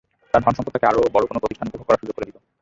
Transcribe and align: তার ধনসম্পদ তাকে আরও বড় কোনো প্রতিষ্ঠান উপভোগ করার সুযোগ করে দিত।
তার 0.31 0.41
ধনসম্পদ 0.45 0.71
তাকে 0.75 0.89
আরও 0.91 1.11
বড় 1.15 1.25
কোনো 1.29 1.39
প্রতিষ্ঠান 1.41 1.67
উপভোগ 1.69 1.85
করার 1.87 2.01
সুযোগ 2.01 2.13
করে 2.17 2.27
দিত। 2.27 2.37